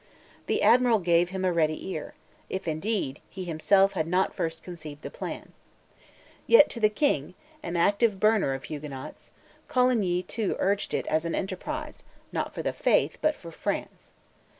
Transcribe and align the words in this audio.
The 0.47 0.63
Admiral 0.63 0.97
gave 0.97 1.29
him 1.29 1.45
a 1.45 1.53
ready 1.53 1.87
ear; 1.89 2.15
if, 2.49 2.67
indeed, 2.67 3.21
he 3.29 3.43
himself 3.43 3.91
had 3.93 4.07
not 4.07 4.33
first 4.33 4.63
conceived 4.63 5.03
the 5.03 5.11
plan. 5.11 5.53
Yet 6.47 6.71
to 6.71 6.79
the 6.79 6.89
King, 6.89 7.35
an 7.61 7.77
active 7.77 8.19
burner 8.19 8.55
of 8.55 8.63
Huguenots, 8.63 9.29
Coligny 9.67 10.23
too 10.23 10.55
urged 10.57 10.95
it 10.95 11.05
as 11.05 11.23
an 11.25 11.35
enterprise, 11.35 12.03
not 12.31 12.51
for 12.51 12.63
the 12.63 12.73
Faith, 12.73 13.19
but 13.21 13.35
for 13.35 13.51
France. 13.51 14.15